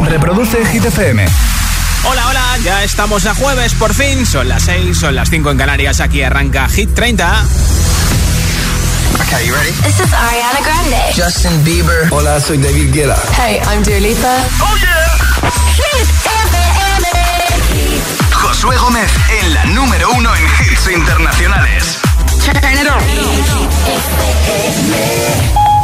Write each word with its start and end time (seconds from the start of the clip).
Reproduce 0.00 0.64
Hit 0.66 0.84
FM. 0.84 1.24
Hola, 2.04 2.26
hola, 2.28 2.58
ya 2.64 2.84
estamos 2.84 3.26
a 3.26 3.34
jueves 3.34 3.74
por 3.74 3.92
fin. 3.94 4.24
Son 4.26 4.48
las 4.48 4.62
6, 4.64 4.96
son 4.96 5.14
las 5.14 5.28
5 5.30 5.50
en 5.50 5.58
Canarias. 5.58 6.00
Aquí 6.00 6.22
arranca 6.22 6.66
Hit 6.68 6.94
30. 6.94 7.44
Okay, 9.26 9.46
you 9.46 9.54
ready? 9.54 9.72
This 9.82 9.98
is 10.00 10.12
Ariana 10.12 10.60
Grande. 10.62 11.12
Justin 11.14 11.62
Bieber. 11.64 12.08
Hola, 12.10 12.40
soy 12.40 12.58
David 12.58 12.92
Guetta. 12.94 13.16
Hey, 13.36 13.60
I'm 13.70 13.82
Dua 13.82 13.98
Lipa. 14.00 14.36
Oh 14.60 14.76
yeah. 14.76 15.18
Hit 15.74 16.08
FM. 16.44 17.08
Josué 18.32 18.76
Gómez 18.76 19.10
en 19.40 19.54
la 19.54 19.64
número 19.66 20.10
uno 20.12 20.34
en 20.34 20.44
hits 20.44 20.88
internacionales. 20.90 21.98
Turn 22.44 22.78
it 22.78 22.88
on. 22.88 23.02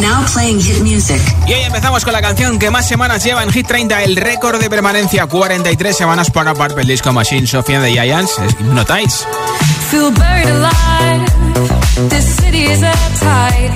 Now 0.00 0.24
playing 0.32 0.61
hit 0.61 0.80
music. 0.82 1.20
Y 1.46 1.52
hoy 1.54 1.62
empezamos 1.62 2.04
con 2.04 2.12
la 2.12 2.20
canción 2.20 2.58
que 2.58 2.70
más 2.70 2.86
semanas 2.86 3.24
lleva 3.24 3.42
en 3.42 3.50
Hit 3.50 3.66
30, 3.66 4.02
el 4.02 4.16
récord 4.16 4.60
de 4.60 4.68
permanencia, 4.68 5.27
43 5.27 5.96
semanas 5.96 6.30
para 6.30 6.55
Purple 6.55 6.84
Disco 6.84 7.12
Machine, 7.12 7.46
Sofía 7.46 7.80
de 7.80 7.92
Giants, 7.92 8.33
Hypnotize. 8.59 9.27
Feel 9.91 10.10
buried 10.12 10.48
alive. 10.48 11.24
This 12.09 12.24
city 12.36 12.64
is 12.64 12.83
at 12.83 12.96
tight. 13.20 13.72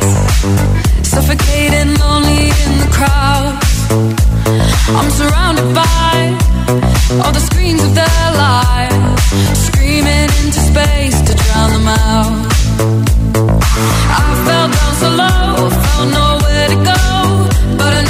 Suffocating, 1.03 1.97
lonely 1.99 2.49
in 2.49 2.79
the 2.81 2.89
crowd. 2.91 3.55
I'm 4.97 5.11
surrounded 5.11 5.75
by 5.75 6.37
all 7.23 7.33
the 7.33 7.41
screens 7.41 7.83
of 7.85 7.95
their 7.95 8.31
lives. 8.35 8.97
Screaming 9.67 10.29
into 10.43 10.61
space 10.61 11.21
to 11.23 11.35
drown 11.35 11.71
them 11.71 11.89
out. 11.89 12.47
I 14.11 14.45
fell 14.45 14.69
down 14.69 14.95
so 15.01 15.09
low, 15.11 15.38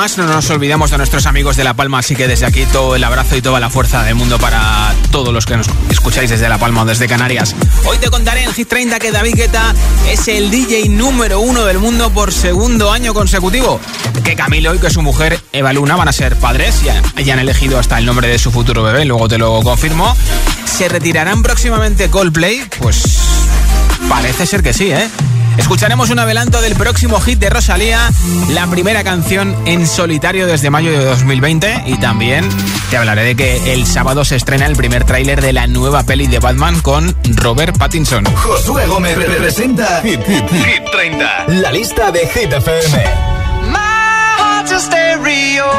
No 0.00 0.26
nos 0.26 0.48
olvidamos 0.48 0.90
de 0.90 0.96
nuestros 0.96 1.26
amigos 1.26 1.56
de 1.56 1.64
La 1.64 1.74
Palma, 1.74 1.98
así 1.98 2.16
que 2.16 2.26
desde 2.26 2.46
aquí 2.46 2.64
todo 2.72 2.96
el 2.96 3.04
abrazo 3.04 3.36
y 3.36 3.42
toda 3.42 3.60
la 3.60 3.68
fuerza 3.68 4.02
del 4.02 4.14
mundo 4.14 4.38
para 4.38 4.94
todos 5.10 5.30
los 5.30 5.44
que 5.44 5.58
nos 5.58 5.66
escucháis 5.90 6.30
desde 6.30 6.48
La 6.48 6.56
Palma 6.56 6.82
o 6.82 6.84
desde 6.86 7.06
Canarias. 7.06 7.54
Hoy 7.84 7.98
te 7.98 8.08
contaré 8.08 8.44
en 8.44 8.52
Hit 8.54 8.66
30 8.66 8.98
que 8.98 9.12
David 9.12 9.34
Guetta 9.34 9.74
es 10.08 10.26
el 10.28 10.50
DJ 10.50 10.88
número 10.88 11.40
uno 11.40 11.66
del 11.66 11.78
mundo 11.80 12.08
por 12.08 12.32
segundo 12.32 12.90
año 12.90 13.12
consecutivo. 13.12 13.78
Que 14.24 14.34
Camilo 14.36 14.74
y 14.74 14.78
que 14.78 14.88
su 14.88 15.02
mujer 15.02 15.38
Eva 15.52 15.74
Luna 15.74 15.96
van 15.96 16.08
a 16.08 16.12
ser 16.12 16.34
padres, 16.36 16.82
ya, 16.82 17.02
ya 17.22 17.34
han 17.34 17.40
elegido 17.40 17.78
hasta 17.78 17.98
el 17.98 18.06
nombre 18.06 18.26
de 18.26 18.38
su 18.38 18.50
futuro 18.50 18.82
bebé, 18.82 19.04
luego 19.04 19.28
te 19.28 19.36
lo 19.36 19.60
confirmo. 19.62 20.16
¿Se 20.64 20.88
retirarán 20.88 21.42
próximamente 21.42 22.08
Coldplay? 22.08 22.62
Pues 22.78 23.18
parece 24.08 24.46
ser 24.46 24.62
que 24.62 24.72
sí, 24.72 24.90
¿eh? 24.90 25.10
Escucharemos 25.60 26.08
un 26.08 26.18
adelanto 26.18 26.62
del 26.62 26.74
próximo 26.74 27.20
hit 27.20 27.38
de 27.38 27.50
Rosalía, 27.50 28.10
la 28.48 28.66
primera 28.66 29.04
canción 29.04 29.54
en 29.66 29.86
solitario 29.86 30.46
desde 30.46 30.70
mayo 30.70 30.90
de 30.90 31.04
2020 31.04 31.84
y 31.86 31.96
también 31.98 32.48
te 32.90 32.96
hablaré 32.96 33.22
de 33.24 33.36
que 33.36 33.74
el 33.74 33.86
sábado 33.86 34.24
se 34.24 34.36
estrena 34.36 34.64
el 34.64 34.74
primer 34.74 35.04
tráiler 35.04 35.42
de 35.42 35.52
la 35.52 35.66
nueva 35.66 36.02
peli 36.02 36.26
de 36.28 36.38
Batman 36.38 36.80
con 36.80 37.14
Robert 37.36 37.76
Pattinson. 37.76 38.24
Josué 38.24 38.86
Gómez 38.86 39.16
representa 39.18 40.00
Hit, 40.02 40.20
Hit, 40.26 40.48
Hit 40.50 40.90
30. 40.92 41.44
La 41.48 41.70
lista 41.70 42.10
de 42.10 42.26
Hit 42.26 42.52
FM. 42.52 43.04
My 43.70 44.36
heart's 44.38 44.72
a 44.72 44.80
stereo. 44.80 45.70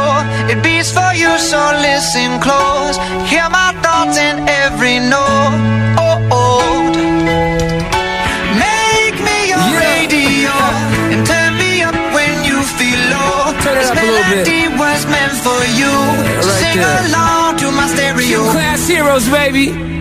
It 0.48 0.62
beats 0.62 0.92
for 0.92 1.12
you, 1.16 1.38
so 1.40 1.58
listen 1.82 2.40
close. 2.40 3.00
Hear 3.28 3.50
my 3.50 3.74
thoughts 3.82 4.18
in 4.18 4.48
every 4.48 5.00
note. 5.00 5.98
Oh, 5.98 6.28
oh. 6.30 6.81
Turn 13.64 13.78
it 13.78 13.82
this 13.82 13.92
up 13.92 13.98
a 13.98 14.06
little 14.06 14.44
bit. 14.44 14.46
was 14.78 15.06
meant 15.06 15.34
for 15.46 15.62
you. 15.80 15.92
right 15.92 16.62
Sing 16.62 16.78
there. 16.82 17.06
along 17.14 17.58
to 17.58 17.72
my 17.72 17.88
stereo. 17.94 18.40
Class 18.52 18.88
heroes, 18.88 19.30
baby. 19.30 20.01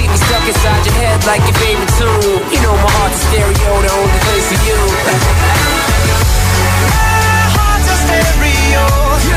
Keep 0.00 0.08
me 0.10 0.16
stuck 0.16 0.48
inside 0.48 0.80
your 0.86 0.96
head 0.96 1.20
like 1.28 1.42
your 1.44 1.56
favorite 1.60 1.92
tune. 2.00 2.40
You 2.48 2.58
know 2.64 2.72
my 2.72 2.88
heart's 2.96 3.20
a 3.20 3.24
stereo, 3.28 3.72
the 3.84 3.90
only 4.00 4.20
place 4.24 4.46
for 4.48 4.60
you. 4.64 4.80
My 6.88 7.44
heart's 7.52 7.84
a 7.84 7.96
stereo. 8.08 8.84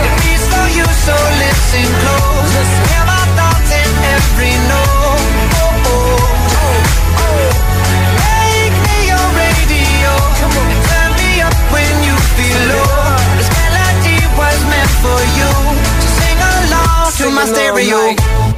It 0.08 0.14
beats 0.24 0.46
for 0.48 0.66
you, 0.72 0.88
so 1.04 1.16
listen 1.44 1.84
close. 2.00 2.56
Hear 2.96 3.04
my 3.04 3.24
thoughts 3.36 3.72
in 3.76 3.92
every 4.16 4.56
note. 4.72 5.36
Oh, 5.60 5.92
oh, 5.92 6.32
oh. 7.28 7.52
Make 8.24 8.76
me 8.88 8.98
your 9.12 9.26
radio. 9.36 10.12
Turn 10.88 11.12
me 11.20 11.44
up 11.44 11.56
when 11.76 11.92
you 12.08 12.16
feel 12.40 12.60
low. 12.72 13.20
This 13.36 13.52
melody 13.52 14.16
was 14.40 14.58
meant 14.72 14.94
for 15.04 15.20
you. 15.36 15.52
So 16.00 16.08
sing 16.24 16.40
along 16.40 17.12
to 17.20 17.26
my 17.36 17.44
along 17.44 17.52
stereo. 17.52 18.00
like- 18.16 18.53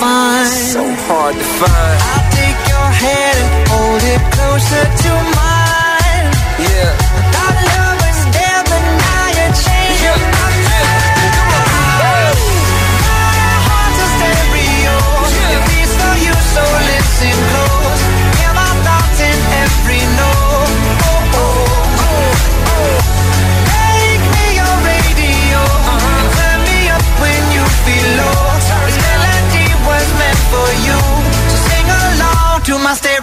find. 0.00 0.46
So 0.46 0.82
hard 1.06 1.34
to 1.34 1.48
find. 1.60 1.98
I'll 2.10 2.30
take 2.40 2.60
your 2.72 2.88
hand 3.02 3.38
and 3.44 3.68
hold 3.68 4.02
it 4.14 4.22
closer 4.34 4.84
to 5.02 5.10
mine. 5.36 5.47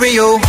Baby. 0.06 0.40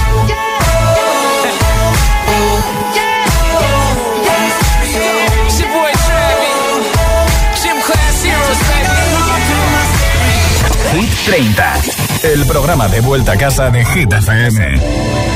Hit 10.92 11.10
30, 11.26 11.74
el 12.22 12.46
programa 12.46 12.88
de 12.88 13.00
vuelta 13.00 13.32
a 13.32 13.36
casa 13.38 13.70
de 13.70 13.84
Hit 13.84 14.12
FM. 14.12 15.35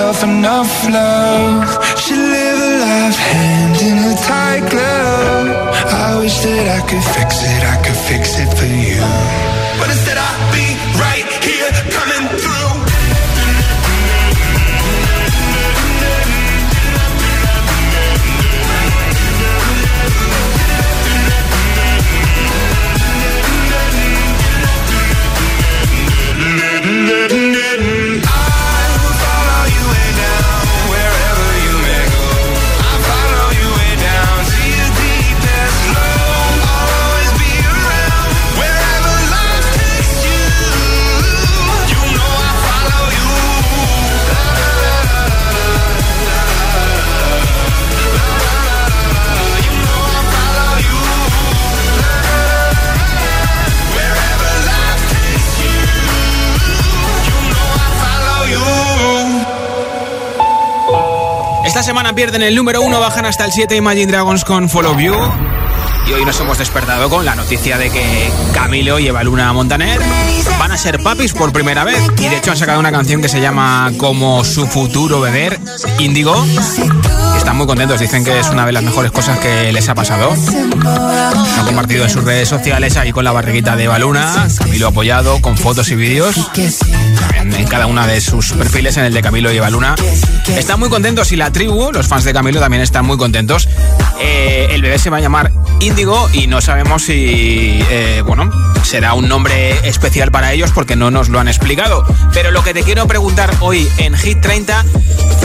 Yourself 0.00 0.24
enough 0.24 0.88
love. 0.88 1.79
Esta 61.80 61.92
semana 61.92 62.14
pierden 62.14 62.42
el 62.42 62.54
número 62.54 62.82
1, 62.82 63.00
bajan 63.00 63.24
hasta 63.24 63.46
el 63.46 63.52
7 63.52 63.74
Imagine 63.74 64.12
Dragons 64.12 64.44
con 64.44 64.68
Follow 64.68 65.00
You. 65.00 65.14
Y 66.06 66.12
hoy 66.12 66.26
nos 66.26 66.38
hemos 66.38 66.58
despertado 66.58 67.08
con 67.08 67.24
la 67.24 67.34
noticia 67.34 67.78
de 67.78 67.88
que 67.88 68.30
Camilo 68.52 68.98
y 68.98 69.06
Eva 69.06 69.24
Luna 69.24 69.50
Montaner 69.54 69.98
van 70.58 70.72
a 70.72 70.76
ser 70.76 71.02
papis 71.02 71.32
por 71.32 71.54
primera 71.54 71.84
vez. 71.84 71.98
Y 72.18 72.28
de 72.28 72.36
hecho 72.36 72.50
han 72.50 72.58
sacado 72.58 72.80
una 72.80 72.92
canción 72.92 73.22
que 73.22 73.30
se 73.30 73.40
llama 73.40 73.90
Como 73.96 74.44
su 74.44 74.66
futuro 74.66 75.22
beber, 75.22 75.58
Índigo. 75.98 76.44
Están 77.38 77.56
muy 77.56 77.66
contentos, 77.66 77.98
dicen 77.98 78.26
que 78.26 78.38
es 78.38 78.50
una 78.50 78.66
de 78.66 78.72
las 78.72 78.82
mejores 78.82 79.10
cosas 79.10 79.38
que 79.38 79.72
les 79.72 79.88
ha 79.88 79.94
pasado. 79.94 80.34
Han 80.34 81.64
compartido 81.64 82.04
en 82.04 82.10
sus 82.10 82.22
redes 82.24 82.46
sociales 82.46 82.98
ahí 82.98 83.10
con 83.10 83.24
la 83.24 83.32
barriguita 83.32 83.74
de 83.76 83.84
Eva 83.84 83.98
Luna, 83.98 84.48
Camilo 84.58 84.88
apoyado 84.88 85.40
con 85.40 85.56
fotos 85.56 85.90
y 85.90 85.94
vídeos. 85.94 86.36
En, 87.40 87.66
cada 87.66 87.86
una 87.86 88.06
de 88.06 88.20
sus 88.20 88.52
perfiles, 88.52 88.96
en 88.98 89.04
el 89.04 89.14
de 89.14 89.22
Camilo 89.22 89.50
y 89.52 89.56
Eva 89.56 89.70
Luna. 89.70 89.94
Están 90.48 90.78
muy 90.78 90.90
contentos 90.90 91.32
y 91.32 91.36
la 91.36 91.50
tribu, 91.50 91.90
los 91.90 92.06
fans 92.06 92.24
de 92.24 92.32
Camilo 92.34 92.60
también 92.60 92.82
están 92.82 93.06
muy 93.06 93.16
contentos. 93.16 93.68
Eh, 94.20 94.68
el 94.72 94.82
bebé 94.82 94.98
se 94.98 95.08
va 95.08 95.16
a 95.16 95.20
llamar 95.20 95.50
Índigo 95.80 96.28
y 96.34 96.46
no 96.46 96.60
sabemos 96.60 97.02
si, 97.04 97.82
eh, 97.90 98.22
bueno, 98.26 98.50
será 98.82 99.14
un 99.14 99.28
nombre 99.28 99.70
especial 99.88 100.30
para 100.30 100.52
ellos 100.52 100.70
porque 100.74 100.96
no 100.96 101.10
nos 101.10 101.30
lo 101.30 101.40
han 101.40 101.48
explicado. 101.48 102.04
Pero 102.34 102.50
lo 102.50 102.62
que 102.62 102.74
te 102.74 102.82
quiero 102.82 103.06
preguntar 103.06 103.50
hoy 103.60 103.88
en 103.96 104.14
Hit 104.14 104.40
30, 104.42 104.84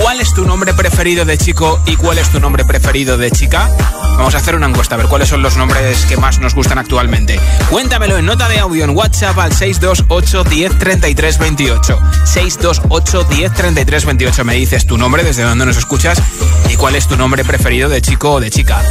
¿cuál 0.02 0.20
es 0.20 0.34
tu 0.34 0.46
nombre 0.46 0.74
preferido 0.74 1.24
de 1.24 1.38
chico 1.38 1.82
y 1.86 1.96
cuál 1.96 2.18
es 2.18 2.30
tu 2.30 2.42
nombre 2.42 2.66
preferido 2.66 3.18
de 3.18 3.32
chica? 3.32 3.70
Vamos 4.18 4.34
a 4.34 4.38
hacer 4.38 4.56
una 4.56 4.68
encuesta 4.68 4.96
a 4.96 4.98
ver 4.98 5.08
cuáles 5.08 5.30
son 5.30 5.42
los 5.42 5.58
nombres 5.58 6.06
que 6.06 6.18
más 6.18 6.40
nos 6.40 6.56
gustan 6.56 6.78
actualmente. 6.78 7.40
Cuéntamelo 7.70 8.18
en 8.18 8.26
nota 8.26 8.48
de 8.48 8.60
audio 8.60 8.84
en 8.84 8.92
WhatsApp 8.92 9.38
al 9.38 9.54
628 9.54 10.44
10 10.44 10.80
33 10.80 11.38
28. 11.38 12.00
628 12.24 13.24
10 13.24 13.54
33 13.54 14.06
28. 14.06 14.46
Me 14.46 14.56
dices 14.56 14.86
tu 14.86 14.98
nombre, 14.98 15.24
desde 15.24 15.44
dónde 15.44 15.66
nos 15.66 15.78
escuchas 15.78 16.22
y 16.72 16.76
cuál 16.76 16.96
es 16.96 17.08
tu 17.08 17.18
nombre 17.18 17.44
preferido 17.44 17.90
de 17.90 18.02
chico 18.02 18.32
o 18.32 18.40
de 18.40 18.50
chica. 18.50 18.82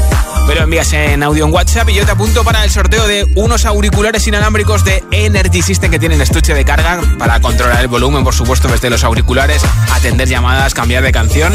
Me 0.47 0.55
lo 0.55 0.63
envías 0.63 0.93
en 0.93 1.23
audio 1.23 1.47
en 1.47 1.53
WhatsApp 1.53 1.89
y 1.89 1.95
yo 1.95 2.05
te 2.05 2.13
apunto 2.13 2.45
para 2.45 2.65
el 2.65 2.71
sorteo 2.71 3.07
de 3.07 3.27
unos 3.35 3.65
auriculares 3.65 4.27
inalámbricos 4.27 4.85
de 4.85 5.03
Energy 5.11 5.63
System 5.63 5.91
que 5.91 5.99
tienen 5.99 6.21
estuche 6.21 6.53
de 6.53 6.65
carga 6.65 7.01
para 7.19 7.41
controlar 7.41 7.81
el 7.81 7.89
volumen, 7.89 8.25
por 8.25 8.35
supuesto, 8.35 8.69
desde 8.69 8.91
los 8.91 9.05
auriculares, 9.05 9.63
atender 9.95 10.29
llamadas, 10.29 10.75
cambiar 10.75 11.03
de 11.03 11.13
canción. 11.13 11.53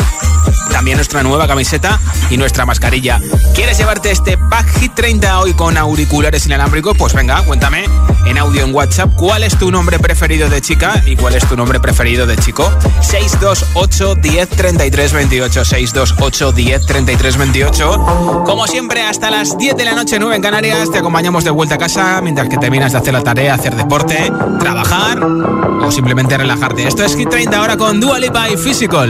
También 0.72 0.98
nuestra 0.98 1.24
nueva 1.24 1.48
camiseta 1.48 2.00
y 2.29 2.38
nuestra 2.38 2.65
mascarilla. 2.65 3.19
¿Quieres 3.53 3.77
llevarte 3.77 4.12
este 4.12 4.38
Pack 4.38 4.79
Hit 4.79 4.93
30 4.96 5.39
hoy 5.39 5.53
con 5.53 5.77
auriculares 5.77 6.46
inalámbricos? 6.46 6.98
Pues 6.98 7.13
venga, 7.13 7.43
cuéntame 7.43 7.86
en 8.25 8.38
audio 8.38 8.63
en 8.63 8.74
WhatsApp 8.74 9.13
cuál 9.15 9.43
es 9.43 9.58
tu 9.58 9.72
nombre 9.72 10.00
preferido 10.00 10.50
de 10.50 10.62
chica 10.62 11.03
y 11.05 11.15
cuál 11.15 11.36
es 11.36 11.48
tu 11.48 11.55
nombre 11.55 11.79
preferido 11.79 12.25
de 12.25 12.38
chico. 12.38 12.72
628 13.01 14.15
10 14.15 14.50
33 14.50 15.13
28 15.13 15.65
628 15.65 16.51
10 16.51 16.86
33 16.86 17.38
28. 17.38 18.43
Como 18.46 18.67
siempre, 18.67 18.78
hasta 18.79 19.29
las 19.29 19.57
10 19.57 19.75
de 19.75 19.83
la 19.83 19.93
noche, 19.93 20.17
9 20.17 20.38
en 20.38 20.41
Canarias, 20.41 20.89
te 20.89 21.00
acompañamos 21.00 21.43
de 21.43 21.50
vuelta 21.50 21.75
a 21.75 21.77
casa 21.77 22.21
mientras 22.21 22.48
que 22.48 22.57
terminas 22.57 22.93
de 22.93 22.98
hacer 22.98 23.13
la 23.13 23.21
tarea, 23.21 23.53
hacer 23.53 23.75
deporte, 23.75 24.31
trabajar 24.57 25.21
o 25.21 25.91
simplemente 25.91 26.38
relajarte. 26.38 26.88
Esto 26.88 27.03
es 27.03 27.15
Hit 27.15 27.29
30 27.29 27.57
ahora 27.57 27.75
con 27.75 28.00
Dua 28.00 28.19
Lipa 28.19 28.45
Physical. 28.45 29.09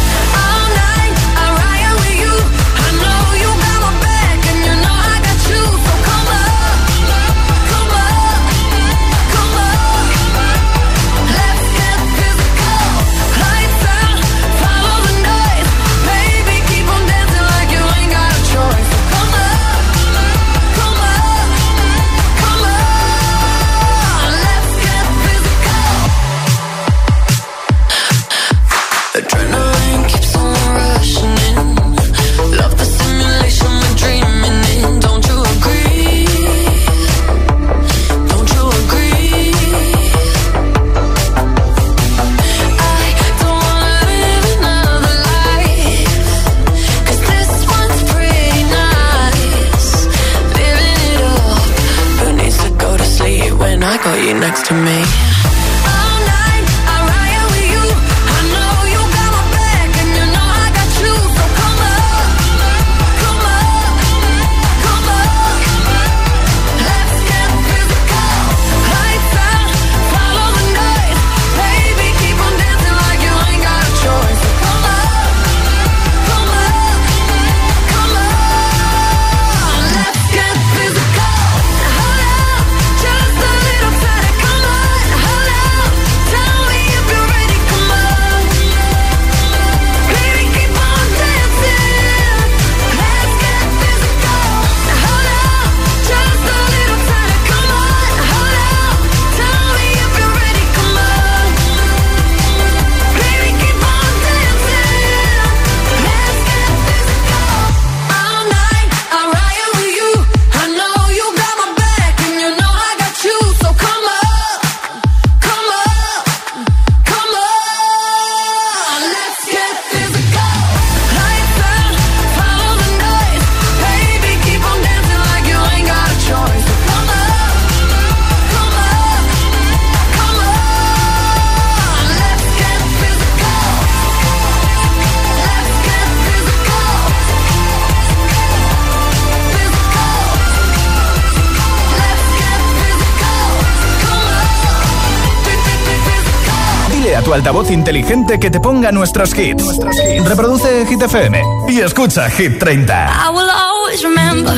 tu 147.31 147.35
altavoz 147.35 147.71
inteligente 147.71 148.37
que 148.41 148.49
te 148.49 148.59
ponga 148.59 148.91
nuestros 148.91 149.33
hits. 149.37 149.79
Reproduce 150.25 150.85
Hit 150.85 151.01
FM 151.01 151.41
y 151.69 151.79
escucha 151.79 152.29
Hit 152.29 152.59
30. 152.59 152.93
I 152.93 153.29
will 153.29 153.49
always 153.49 154.03
remember 154.03 154.53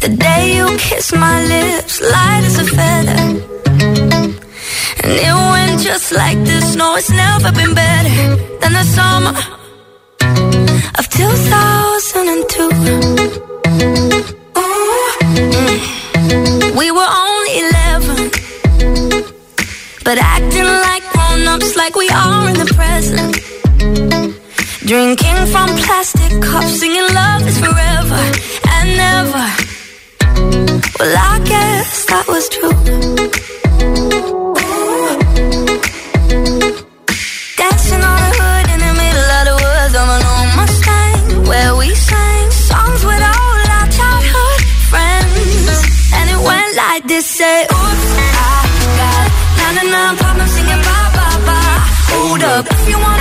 the 0.00 0.08
day 0.08 0.58
you 0.58 0.66
kissed 0.76 1.12
my 1.16 1.42
lips, 1.48 2.00
light 2.00 2.44
as 2.44 2.58
a 2.60 2.64
feather. 2.64 3.18
And 5.02 5.12
it 5.12 5.34
went 5.50 5.82
just 5.82 6.12
like 6.12 6.38
this. 6.44 6.76
No, 6.76 6.94
it's 6.94 7.10
never 7.10 7.50
been 7.50 7.74
better 7.74 8.36
than 8.60 8.72
the 8.72 8.84
summer 8.84 9.34
of 10.98 11.08
2002. 11.08 12.62
Ooh. 14.56 14.86
We 16.78 16.90
were 16.92 17.00
on 17.00 17.25
But 20.06 20.18
acting 20.18 20.62
like 20.62 21.02
grown-ups 21.10 21.74
like 21.74 21.96
we 21.96 22.08
are 22.10 22.48
in 22.48 22.54
the 22.54 22.66
present. 22.76 23.34
Drinking 24.86 25.46
from 25.46 25.68
plastic 25.82 26.40
cups 26.40 26.78
Singing 26.78 27.12
love 27.12 27.44
is 27.44 27.58
forever 27.58 28.22
and 28.68 28.96
never. 29.02 29.46
Well, 31.00 31.16
I 31.18 31.40
guess 31.44 32.06
that 32.06 32.24
was 32.28 32.48
true. 32.48 34.45
up. 52.56 52.66
If 52.70 52.88
you 52.88 52.98
want 52.98 53.15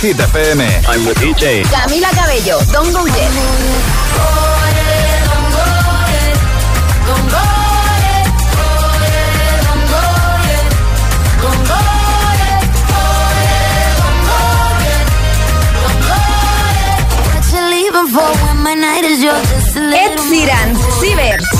Hit 0.00 0.16
FM. 0.16 0.60
I'm 0.88 1.04
the 1.04 1.12
DJ. 1.20 1.62
Camila 1.64 2.08
Cabello, 2.16 2.64
Don 2.72 2.90
Goye. 2.90 3.60
Ed 19.92 20.16
Sheeran, 20.18 21.59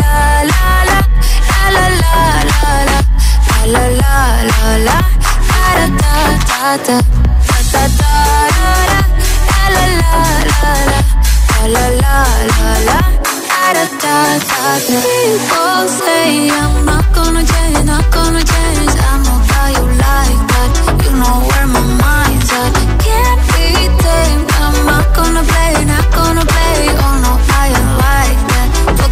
la 0.00 0.14
la 0.52 0.66
la 0.88 1.00
la 1.74 1.84
la 1.84 1.86
la 2.00 2.26
la 2.50 2.74
la 2.76 3.04
la 3.74 3.84
la 4.00 4.14
la 4.48 4.66
la 4.66 4.86
la 4.86 4.98
ta 6.50 6.76
ta 6.86 6.96
ta 7.72 7.82
ta 7.98 8.14
la 8.58 8.74
la 8.76 9.04
la 9.56 9.84
la 9.84 10.64
la 11.74 11.84
la 11.84 12.04
la 12.06 12.70
la 12.88 13.00
People 14.86 15.88
say 15.88 16.48
I'm 16.50 16.84
not 16.84 17.04
gonna 17.14 17.42
change, 17.44 17.84
not 17.84 18.06
gonna 18.12 18.42
change. 18.42 18.92
I 19.10 19.12
know 19.24 19.40
how 19.50 19.68
you 19.76 19.84
like 20.04 20.40
that. 20.52 20.70
You 21.04 21.12
know 21.20 21.55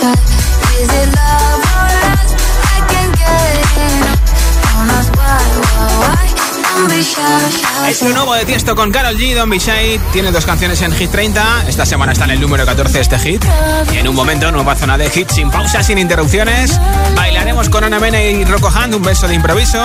shot 0.00 0.29
Es 7.88 8.02
lo 8.02 8.10
nuevo 8.10 8.34
de 8.34 8.44
Tiesto 8.44 8.74
con 8.74 8.90
Carol 8.90 9.16
G, 9.16 9.34
Don 9.34 9.50
Bishai. 9.50 10.00
Tiene 10.12 10.30
dos 10.30 10.46
canciones 10.46 10.80
en 10.82 10.92
Hit 10.92 11.10
30. 11.10 11.64
Esta 11.68 11.84
semana 11.84 12.12
está 12.12 12.24
en 12.24 12.30
el 12.30 12.40
número 12.40 12.64
14 12.64 13.00
este 13.00 13.18
hit. 13.18 13.44
Y 13.92 13.98
en 13.98 14.08
un 14.08 14.14
momento, 14.14 14.50
nueva 14.50 14.76
zona 14.76 14.96
de 14.96 15.10
hit 15.10 15.30
sin 15.30 15.50
pausa, 15.50 15.82
sin 15.82 15.98
interrupciones. 15.98 16.80
Bailaremos 17.14 17.68
con 17.68 17.84
Ana 17.84 17.98
Mena 17.98 18.22
y 18.22 18.44
Rocco 18.44 18.68
Hand, 18.68 18.94
un 18.94 19.02
beso 19.02 19.28
de 19.28 19.34
improviso. 19.34 19.84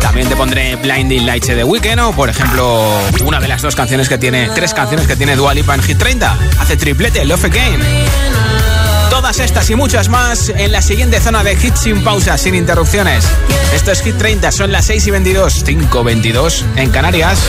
También 0.00 0.28
te 0.28 0.36
pondré 0.36 0.76
Blinding 0.76 1.26
Lights 1.26 1.48
de 1.48 1.64
Weekend 1.64 2.00
o, 2.00 2.12
por 2.12 2.30
ejemplo, 2.30 2.88
una 3.24 3.40
de 3.40 3.48
las 3.48 3.62
dos 3.62 3.74
canciones 3.74 4.08
que 4.08 4.18
tiene, 4.18 4.48
tres 4.54 4.72
canciones 4.72 5.06
que 5.06 5.16
tiene 5.16 5.36
Dua 5.36 5.52
Lipa 5.52 5.74
en 5.74 5.82
Hit 5.82 5.98
30. 5.98 6.38
Hace 6.58 6.76
triplete, 6.76 7.24
Love 7.24 7.44
Again. 7.44 7.80
Todas 9.26 9.40
estas 9.40 9.68
y 9.70 9.74
muchas 9.74 10.08
más 10.08 10.50
en 10.50 10.70
la 10.70 10.80
siguiente 10.80 11.20
zona 11.20 11.42
de 11.42 11.56
Hit 11.56 11.74
sin 11.74 12.04
pausa, 12.04 12.38
sin 12.38 12.54
interrupciones. 12.54 13.24
Esto 13.74 13.90
es 13.90 14.00
Hit 14.02 14.16
30, 14.16 14.52
son 14.52 14.70
las 14.70 14.84
6 14.84 15.04
y 15.04 15.10
22, 15.10 15.62
5 15.66 16.04
22 16.04 16.64
en 16.76 16.90
Canarias. 16.90 17.40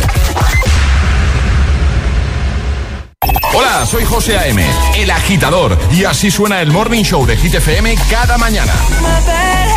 Hola, 3.54 3.86
soy 3.86 4.06
José 4.06 4.40
A.M., 4.40 4.66
el 4.96 5.12
agitador, 5.12 5.78
y 5.92 6.06
así 6.06 6.32
suena 6.32 6.64
el 6.64 6.72
Morning 6.72 7.04
Show 7.04 7.28
de 7.28 7.38
Hit 7.38 7.54
FM 7.54 7.96
cada 8.10 8.40
mañana. 8.40 8.74
My 9.00 9.10
bad 9.28 9.68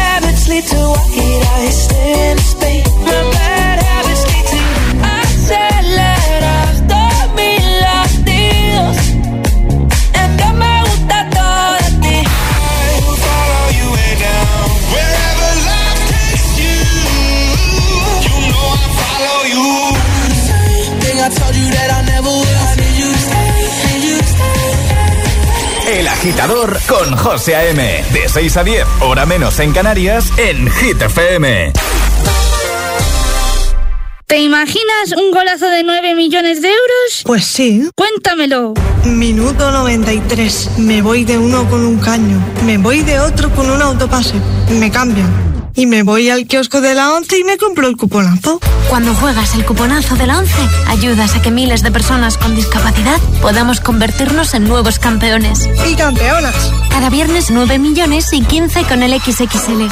agitador 26.71 26.79
con 26.87 27.17
José 27.17 27.57
A.M. 27.57 28.05
De 28.13 28.29
6 28.29 28.57
a 28.57 28.65
10, 28.65 28.87
hora 29.01 29.27
menos 29.27 29.59
en 29.59 29.73
Canarias, 29.73 30.33
en 30.37 30.71
Hit 30.71 31.01
FM. 31.01 31.73
¿Te 34.27 34.39
imaginas 34.39 35.13
un 35.17 35.33
golazo 35.33 35.67
de 35.67 35.83
9 35.83 36.15
millones 36.15 36.63
de 36.63 36.69
euros? 36.69 37.23
Pues 37.25 37.45
sí. 37.45 37.89
Cuéntamelo. 37.97 38.75
Minuto 39.05 39.73
93. 39.73 40.79
Me 40.79 41.03
voy 41.03 41.25
de 41.25 41.37
uno 41.37 41.69
con 41.69 41.85
un 41.85 41.99
caño. 41.99 42.39
Me 42.65 42.79
voy 42.79 43.01
de 43.03 43.19
otro 43.19 43.51
con 43.51 43.69
un 43.69 43.83
autopase. 43.83 44.35
Me 44.71 44.91
cambian. 44.91 45.50
Y 45.75 45.87
me 45.87 46.03
voy 46.03 46.31
al 46.31 46.47
kiosco 46.47 46.81
de 46.81 46.95
la 46.95 47.13
11 47.15 47.39
y 47.39 47.45
me 47.45 47.57
compro 47.57 47.87
el 47.89 47.97
cuponazo. 47.97 48.61
Cuando 48.89 49.15
juegas 49.15 49.55
el 49.55 49.65
cuponazo 49.65 50.17
de 50.17 50.27
la 50.27 50.39
11, 50.39 50.53
ayudas 50.89 51.35
a 51.37 51.43
que 51.43 51.51
miles 51.51 51.83
de 51.83 51.91
personas 51.91 52.37
con 52.37 52.55
discapacidad 52.55 53.19
podamos 53.41 53.81
convertirnos 53.81 54.55
en 54.55 54.65
nuevos 54.65 54.99
campeones. 54.99 55.69
Y 55.89 55.95
campeonas. 55.95 56.73
Cada 56.91 57.09
viernes 57.11 57.51
9 57.51 57.79
millones 57.79 58.33
y 58.33 58.43
15 58.43 58.85
con 58.85 59.03
el 59.03 59.21
XXL. 59.21 59.89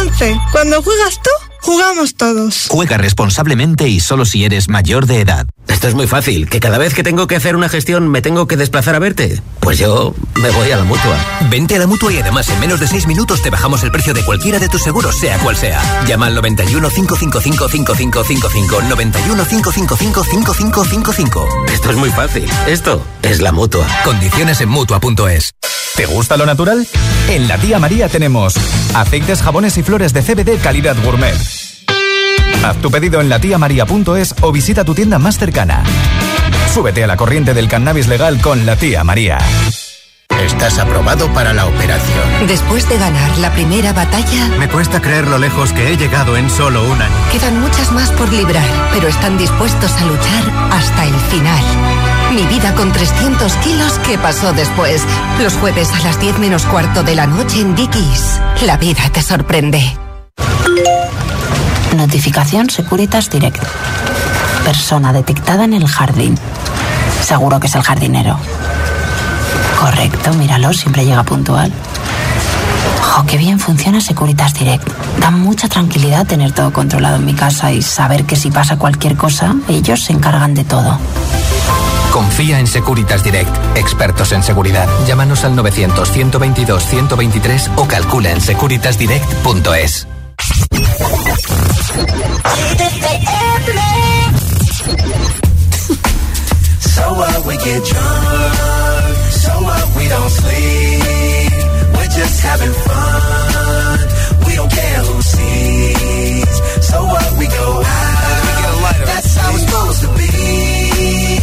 11. 0.00 0.40
Cuando 0.52 0.82
juegas 0.82 1.20
tú, 1.22 1.30
jugamos 1.60 2.14
todos. 2.14 2.66
Juega 2.68 2.98
responsablemente 2.98 3.88
y 3.88 4.00
solo 4.00 4.24
si 4.24 4.44
eres 4.44 4.68
mayor 4.68 5.06
de 5.06 5.20
edad. 5.20 5.46
Esto 5.68 5.88
es 5.88 5.94
muy 5.94 6.06
fácil, 6.06 6.48
que 6.48 6.60
cada 6.60 6.78
vez 6.78 6.94
que 6.94 7.02
tengo 7.02 7.26
que 7.26 7.36
hacer 7.36 7.56
una 7.56 7.68
gestión 7.68 8.08
me 8.08 8.22
tengo 8.22 8.46
que 8.46 8.56
desplazar 8.56 8.94
a 8.94 8.98
verte. 8.98 9.40
Pues 9.60 9.78
yo 9.78 10.14
me 10.40 10.50
voy 10.50 10.70
a 10.70 10.76
la 10.76 10.84
mutua. 10.84 11.16
Vente 11.50 11.76
a 11.76 11.78
la 11.78 11.86
mutua 11.86 12.12
y 12.12 12.18
además 12.18 12.48
en 12.50 12.60
menos 12.60 12.80
de 12.80 12.88
6 12.88 13.06
minutos 13.06 13.42
te 13.42 13.50
bajamos 13.50 13.82
el 13.82 13.90
precio 13.90 14.14
de 14.14 14.24
cualquiera 14.24 14.58
de 14.58 14.68
tus 14.68 14.82
seguros, 14.82 15.16
sea 15.18 15.38
cual 15.38 15.56
sea. 15.56 15.80
Llama 16.06 16.26
al 16.26 16.34
91 16.34 16.88
555 16.88 17.68
5555 17.68 18.82
91 18.82 19.44
555 19.44 20.24
5555. 20.24 21.48
Esto 21.72 21.90
es 21.90 21.96
muy 21.96 22.10
fácil. 22.10 22.48
Esto 22.66 23.04
es 23.22 23.40
la 23.40 23.52
mutua. 23.52 23.86
Condiciones 24.04 24.60
en 24.60 24.68
mutua.es. 24.68 25.52
¿Te 25.96 26.06
gusta 26.06 26.36
lo 26.36 26.46
natural? 26.46 26.86
En 27.28 27.48
la 27.48 27.58
tía 27.58 27.78
María 27.78 28.08
tenemos 28.08 28.54
aceites, 28.94 29.42
jabones 29.42 29.76
y 29.76 29.82
flores 29.82 30.12
de 30.12 30.22
CBD 30.22 30.58
calidad 30.62 30.96
gourmet. 31.02 31.61
Haz 32.64 32.76
tu 32.78 32.90
pedido 32.90 33.20
en 33.20 33.28
latiamaria.es 33.28 34.34
o 34.40 34.52
visita 34.52 34.84
tu 34.84 34.94
tienda 34.94 35.18
más 35.18 35.38
cercana. 35.38 35.82
Súbete 36.72 37.04
a 37.04 37.06
la 37.06 37.16
corriente 37.16 37.54
del 37.54 37.68
cannabis 37.68 38.06
legal 38.06 38.40
con 38.40 38.64
la 38.64 38.76
tía 38.76 39.04
María. 39.04 39.38
Estás 40.46 40.78
aprobado 40.78 41.32
para 41.34 41.52
la 41.52 41.66
operación. 41.66 42.46
Después 42.46 42.88
de 42.88 42.98
ganar 42.98 43.38
la 43.38 43.52
primera 43.52 43.92
batalla, 43.92 44.48
Me 44.58 44.68
cuesta 44.68 45.00
creer 45.00 45.28
lo 45.28 45.38
lejos 45.38 45.72
que 45.72 45.92
he 45.92 45.96
llegado 45.96 46.36
en 46.36 46.48
solo 46.50 46.82
un 46.84 47.00
año. 47.02 47.14
quedan 47.30 47.60
muchas 47.60 47.92
más 47.92 48.10
por 48.12 48.32
librar, 48.32 48.66
pero 48.92 49.08
están 49.08 49.36
dispuestos 49.38 49.92
a 49.92 50.04
luchar 50.06 50.70
hasta 50.70 51.04
el 51.04 51.14
final. 51.14 51.64
Mi 52.34 52.46
vida 52.46 52.74
con 52.74 52.90
300 52.92 53.52
kilos, 53.56 54.00
¿qué 54.06 54.16
pasó 54.18 54.52
después? 54.52 55.02
Los 55.42 55.52
jueves 55.54 55.90
a 55.92 56.00
las 56.02 56.18
10 56.18 56.38
menos 56.38 56.64
cuarto 56.64 57.02
de 57.02 57.14
la 57.14 57.26
noche 57.26 57.60
en 57.60 57.74
Dickies. 57.74 58.40
La 58.66 58.76
vida 58.78 59.02
te 59.12 59.20
sorprende. 59.22 59.96
Notificación 61.94 62.70
Securitas 62.70 63.30
Direct. 63.30 63.62
Persona 64.64 65.12
detectada 65.12 65.64
en 65.64 65.74
el 65.74 65.86
jardín. 65.86 66.38
Seguro 67.22 67.60
que 67.60 67.66
es 67.66 67.74
el 67.74 67.82
jardinero. 67.82 68.38
Correcto, 69.80 70.32
míralo, 70.34 70.72
siempre 70.72 71.04
llega 71.04 71.24
puntual. 71.24 71.72
Jo, 73.02 73.26
qué 73.26 73.36
bien 73.36 73.58
funciona 73.58 74.00
Securitas 74.00 74.54
Direct. 74.54 74.88
Da 75.20 75.30
mucha 75.30 75.68
tranquilidad 75.68 76.26
tener 76.26 76.52
todo 76.52 76.72
controlado 76.72 77.16
en 77.16 77.26
mi 77.26 77.34
casa 77.34 77.72
y 77.72 77.82
saber 77.82 78.24
que 78.24 78.36
si 78.36 78.50
pasa 78.50 78.78
cualquier 78.78 79.16
cosa, 79.16 79.54
ellos 79.68 80.04
se 80.04 80.12
encargan 80.12 80.54
de 80.54 80.64
todo. 80.64 80.98
Confía 82.12 82.58
en 82.58 82.66
Securitas 82.66 83.24
Direct, 83.24 83.54
expertos 83.76 84.32
en 84.32 84.42
seguridad. 84.42 84.88
Llámanos 85.06 85.44
al 85.44 85.56
900-122-123 85.56 87.70
o 87.76 87.86
calcula 87.86 88.30
en 88.30 88.40
securitasdirect.es. 88.40 90.11
So 96.94 97.04
what 97.14 97.46
we 97.46 97.56
get 97.56 97.84
drunk, 97.84 99.16
so 99.30 99.52
what 99.68 99.96
we 99.96 100.08
don't 100.08 100.30
sleep. 100.30 101.52
We're 101.94 102.12
just 102.20 102.40
having 102.42 102.72
fun. 102.72 103.98
We 104.46 104.54
don't 104.54 104.70
care 104.70 105.00
who 105.08 105.22
sees. 105.22 106.52
So 106.88 107.02
what 107.04 107.38
we 107.38 107.46
go 107.46 107.82
out. 107.82 109.06
That's 109.06 109.36
how 109.36 109.54
it's 109.54 109.64
supposed 109.64 110.00
to 110.02 110.08
be. 110.18 111.40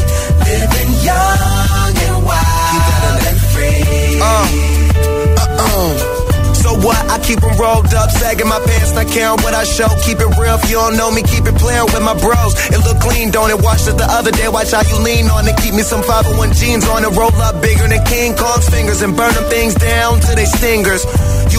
Living 0.49 0.91
young 1.09 1.93
and 2.05 2.17
wild 2.25 3.21
and 3.29 3.39
free. 3.53 4.19
So 4.19 4.78
what? 6.83 6.99
I 7.09 7.19
keep 7.19 7.39
them 7.39 7.55
rolled 7.57 7.93
up, 7.93 8.09
sagging 8.11 8.47
my 8.47 8.59
pants, 8.59 8.91
not 8.93 9.07
caring 9.07 9.39
what 9.41 9.53
I 9.53 9.63
show. 9.63 9.87
Keep 10.05 10.19
it 10.19 10.31
real, 10.37 10.55
if 10.55 10.69
you 10.69 10.75
don't 10.75 10.97
know 10.97 11.11
me, 11.11 11.21
keep 11.23 11.45
it 11.45 11.55
playing 11.55 11.85
with 11.91 12.03
my 12.03 12.15
bros. 12.17 12.53
It 12.69 12.79
look 12.83 12.99
clean, 12.99 13.31
don't 13.31 13.49
it? 13.49 13.59
Watched 13.61 13.87
it 13.87 13.97
the 13.97 14.07
other 14.07 14.31
day, 14.31 14.47
watch 14.47 14.71
how 14.71 14.83
you 14.83 14.97
lean 15.03 15.29
on 15.29 15.47
it. 15.47 15.55
Keep 15.57 15.75
me 15.75 15.83
some 15.83 16.03
501 16.03 16.53
jeans 16.53 16.87
on 16.87 17.03
it, 17.03 17.11
roll 17.15 17.33
up 17.41 17.61
bigger 17.61 17.87
than 17.87 18.03
King 18.05 18.35
Kong's 18.35 18.67
fingers 18.69 19.01
and 19.01 19.15
burn 19.15 19.33
them 19.33 19.47
things 19.49 19.75
down 19.75 20.19
to 20.21 20.35
they 20.35 20.45
stingers. 20.45 21.05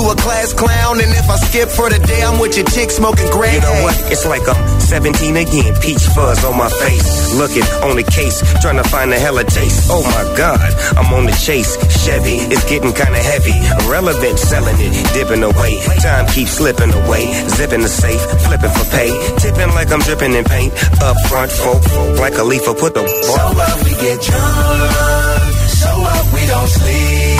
You 0.01 0.09
a 0.09 0.17
class 0.17 0.55
clown, 0.55 0.97
and 0.97 1.13
if 1.13 1.29
I 1.29 1.37
skip 1.37 1.69
for 1.69 1.91
the 1.93 1.99
day, 2.01 2.25
I'm 2.25 2.41
with 2.41 2.57
your 2.57 2.65
chick 2.73 2.89
smoking 2.91 3.29
gray. 3.29 3.53
You 3.53 3.61
know 3.61 3.85
what? 3.85 3.93
It's 4.09 4.25
like 4.25 4.41
I'm 4.49 4.57
17 4.81 5.37
again. 5.37 5.77
Peach 5.85 6.01
fuzz 6.17 6.41
on 6.43 6.57
my 6.57 6.71
face. 6.73 7.37
Looking 7.37 7.69
on 7.85 8.01
the 8.01 8.07
case, 8.09 8.41
trying 8.65 8.81
to 8.81 8.87
find 8.89 9.13
a 9.13 9.19
hella 9.19 9.45
taste. 9.45 9.93
Oh 9.93 10.01
my 10.01 10.25
god, 10.41 10.73
I'm 10.97 11.13
on 11.13 11.27
the 11.27 11.37
chase. 11.37 11.77
Chevy, 12.01 12.41
it's 12.49 12.65
getting 12.65 12.97
kinda 12.97 13.21
heavy. 13.21 13.53
Irrelevant, 13.85 14.39
selling 14.39 14.77
it, 14.81 14.93
dipping 15.13 15.45
away. 15.45 15.85
Time 16.01 16.25
keeps 16.33 16.53
slipping 16.57 16.93
away. 17.05 17.29
Zipping 17.61 17.83
the 17.83 17.93
safe, 17.93 18.23
flipping 18.49 18.73
for 18.73 18.87
pay. 18.97 19.13
Tipping 19.37 19.69
like 19.77 19.93
I'm 19.93 20.01
dripping 20.01 20.33
in 20.33 20.45
paint. 20.45 20.73
Up 21.05 21.17
front, 21.29 21.53
folk, 21.53 21.85
like 22.17 22.39
a 22.39 22.45
leaf, 22.45 22.65
put 22.65 22.97
the. 22.97 23.05
So 23.05 23.37
up, 23.37 23.77
we 23.85 23.93
get 24.01 24.17
drunk. 24.25 25.53
So 25.77 25.93
up, 25.93 26.27
we 26.33 26.41
don't 26.49 26.69
sleep. 26.73 27.40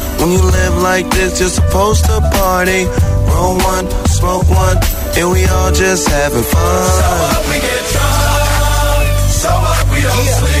When 0.21 0.31
you 0.31 0.43
live 0.43 0.77
like 0.83 1.09
this, 1.09 1.39
you're 1.39 1.49
supposed 1.49 2.05
to 2.05 2.21
party. 2.21 2.85
Roll 3.33 3.57
one, 3.57 3.89
smoke 4.05 4.47
one, 4.49 4.77
and 5.17 5.31
we 5.31 5.45
all 5.45 5.71
just 5.71 6.07
having 6.07 6.43
fun. 6.43 6.85
So 7.01 7.09
up, 7.33 7.43
we 7.49 7.57
get 7.57 7.83
drunk. 7.89 9.19
So 9.41 9.49
up, 9.49 9.89
we 9.89 10.01
don't 10.03 10.27
sleep. 10.37 10.60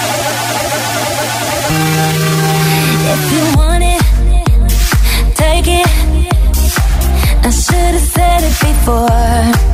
If 3.13 3.31
you 3.33 3.43
want 3.57 3.83
it, 3.83 4.01
take 5.35 5.67
it. 5.67 5.87
I 7.43 7.49
should 7.49 7.93
have 7.97 8.07
said 8.15 8.41
it 8.43 8.55
before. 8.59 9.71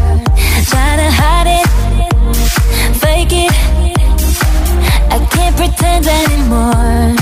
Hide 1.20 1.48
it, 1.48 1.68
fake 2.98 3.34
it. 3.34 3.54
I 5.12 5.18
can't 5.32 5.56
pretend 5.56 6.08
anymore. 6.08 7.18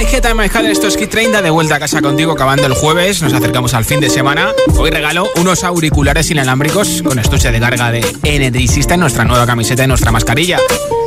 My 0.00 0.06
Head 0.06 0.24
and 0.24 0.40
My 0.40 0.70
esto 0.70 0.86
es 0.86 0.96
Kit 0.96 1.10
30, 1.10 1.42
de 1.42 1.50
vuelta 1.50 1.74
a 1.74 1.78
casa 1.78 2.00
contigo, 2.00 2.32
acabando 2.32 2.64
el 2.66 2.72
jueves, 2.72 3.20
nos 3.20 3.34
acercamos 3.34 3.74
al 3.74 3.84
fin 3.84 4.00
de 4.00 4.08
semana. 4.08 4.54
Hoy 4.78 4.88
regalo 4.88 5.28
unos 5.36 5.62
auriculares 5.62 6.30
inalámbricos 6.30 7.02
con 7.02 7.18
estuche 7.18 7.52
de 7.52 7.60
carga 7.60 7.92
de 7.92 8.00
Energy 8.22 8.66
System, 8.66 9.00
nuestra 9.00 9.26
nueva 9.26 9.44
camiseta 9.44 9.84
y 9.84 9.88
nuestra 9.88 10.10
mascarilla. 10.10 10.58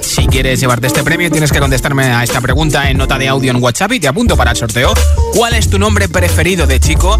Si 0.03 0.27
quieres 0.27 0.59
llevarte 0.59 0.87
este 0.87 1.01
premio, 1.01 1.31
tienes 1.31 1.51
que 1.51 1.59
contestarme 1.59 2.03
a 2.03 2.23
esta 2.23 2.41
pregunta 2.41 2.89
en 2.89 2.97
nota 2.97 3.17
de 3.17 3.29
audio 3.29 3.51
en 3.51 3.63
WhatsApp 3.63 3.93
y 3.93 3.99
te 4.01 4.07
apunto 4.09 4.35
para 4.35 4.51
el 4.51 4.57
sorteo. 4.57 4.93
¿Cuál 5.33 5.53
es 5.53 5.69
tu 5.69 5.79
nombre 5.79 6.09
preferido 6.09 6.67
de 6.67 6.79
chico 6.79 7.17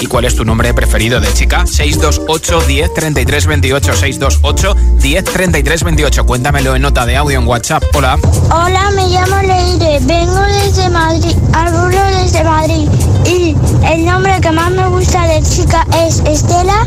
y 0.00 0.06
cuál 0.06 0.24
es 0.24 0.34
tu 0.34 0.44
nombre 0.44 0.74
preferido 0.74 1.20
de 1.20 1.32
chica? 1.32 1.64
628 1.64 2.60
10 2.66 2.94
33 2.94 3.46
28 3.46 3.92
628 3.94 4.74
10 4.96 5.24
33 5.24 5.84
28. 5.84 6.26
Cuéntamelo 6.26 6.74
en 6.74 6.82
nota 6.82 7.06
de 7.06 7.16
audio 7.16 7.38
en 7.38 7.46
WhatsApp. 7.46 7.84
Hola. 7.94 8.18
Hola, 8.50 8.90
me 8.90 9.08
llamo 9.08 9.40
Leire, 9.40 10.00
vengo 10.00 10.40
desde 10.40 10.90
Madrid, 10.90 11.36
hablo 11.52 11.88
desde 12.20 12.42
Madrid 12.42 12.88
y 13.26 13.56
el 13.90 14.04
nombre 14.04 14.40
que 14.40 14.50
más 14.50 14.70
me 14.70 14.86
gusta 14.88 15.26
de 15.26 15.42
chica 15.42 15.86
es 16.06 16.20
Estela 16.26 16.86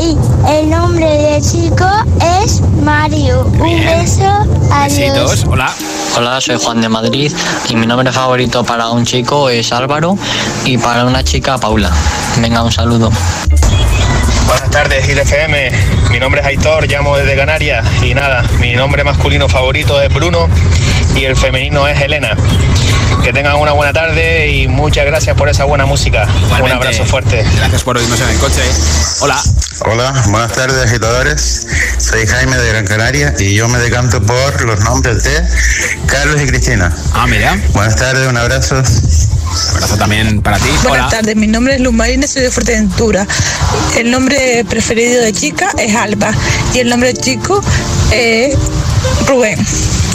y 0.00 0.16
el 0.48 0.70
nombre 0.70 1.06
de 1.06 1.40
chico 1.40 1.86
es 2.42 2.60
Mario. 2.82 3.42
Un 3.58 3.84
beso, 3.84 4.22
adiós. 4.70 5.14
Besitos. 5.14 5.44
Hola. 5.48 5.72
Hola, 6.16 6.40
soy 6.40 6.58
Juan 6.58 6.80
de 6.80 6.88
Madrid 6.88 7.32
y 7.68 7.76
mi 7.76 7.86
nombre 7.86 8.10
favorito 8.12 8.64
para 8.64 8.88
un 8.88 9.04
chico 9.04 9.48
es 9.48 9.72
Álvaro 9.72 10.18
y 10.64 10.76
para 10.76 11.04
una 11.04 11.22
chica 11.22 11.56
Paula. 11.58 11.90
Venga, 12.38 12.62
un 12.62 12.72
saludo. 12.72 13.10
Buenas 14.46 14.70
tardes, 14.70 15.06
GilFM. 15.06 15.70
Mi 16.10 16.18
nombre 16.18 16.40
es 16.40 16.46
Aitor, 16.48 16.88
llamo 16.88 17.16
desde 17.16 17.36
Canarias 17.36 17.86
y 18.02 18.14
nada, 18.14 18.44
mi 18.58 18.74
nombre 18.74 19.04
masculino 19.04 19.48
favorito 19.48 20.00
es 20.02 20.12
Bruno 20.12 20.48
y 21.14 21.24
el 21.24 21.36
femenino 21.36 21.86
es 21.86 22.00
Elena. 22.00 22.36
Que 23.22 23.32
tengan 23.34 23.56
una 23.56 23.72
buena 23.72 23.92
tarde 23.92 24.48
y 24.48 24.66
muchas 24.66 25.04
gracias 25.04 25.36
por 25.36 25.48
esa 25.48 25.64
buena 25.64 25.84
música. 25.84 26.26
Un 26.62 26.70
abrazo 26.70 27.04
fuerte. 27.04 27.44
Gracias 27.56 27.82
por 27.82 27.96
oírnos 27.96 28.18
en 28.20 28.28
el 28.30 28.38
coche. 28.38 28.62
Hola. 29.20 29.40
Hola, 29.86 30.12
buenas 30.28 30.52
tardes 30.52 30.76
agitadores. 30.86 31.66
Soy 31.98 32.26
Jaime 32.26 32.56
de 32.56 32.68
Gran 32.68 32.86
Canaria 32.86 33.34
y 33.38 33.54
yo 33.54 33.68
me 33.68 33.78
decanto 33.78 34.22
por 34.22 34.62
los 34.64 34.80
nombres 34.80 35.24
de 35.24 35.42
Carlos 36.06 36.40
y 36.42 36.46
Cristina. 36.46 36.94
Ah, 37.12 37.26
mira. 37.26 37.58
Buenas 37.72 37.96
tardes, 37.96 38.28
un 38.28 38.36
abrazo. 38.36 38.76
Un 38.76 39.74
abrazo 39.74 39.96
también 39.96 40.40
para 40.42 40.58
ti. 40.58 40.68
Buenas 40.82 41.08
Hola. 41.08 41.08
tardes, 41.08 41.36
mi 41.36 41.46
nombre 41.46 41.74
es 41.74 41.80
Luz 41.80 41.92
Marina, 41.92 42.26
soy 42.26 42.42
de 42.42 42.50
Fuerteventura. 42.50 43.26
El 43.96 44.10
nombre 44.10 44.64
preferido 44.68 45.22
de 45.22 45.32
chica 45.32 45.70
es 45.78 45.94
Alba 45.94 46.32
y 46.74 46.78
el 46.78 46.88
nombre 46.88 47.12
de 47.12 47.20
chico 47.20 47.60
es 48.12 48.56
Rubén. 49.26 49.58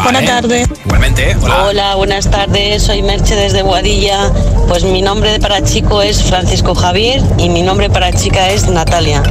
Buenas 0.03 0.25
tardes. 0.25 0.67
Igualmente, 0.85 1.35
Hola. 1.41 1.95
buenas 1.95 2.29
tardes. 2.29 2.83
Soy 2.83 3.01
Merche 3.01 3.35
desde 3.35 3.61
Boadilla. 3.63 4.31
Pues 4.67 4.83
mi 4.83 5.01
nombre 5.01 5.39
para 5.39 5.63
chico 5.63 6.01
es 6.01 6.23
Francisco 6.23 6.75
Javier 6.75 7.21
y 7.37 7.49
mi 7.49 7.61
nombre 7.61 7.89
para 7.89 8.11
chica 8.13 8.49
es 8.49 8.67
Natalia. 8.67 9.23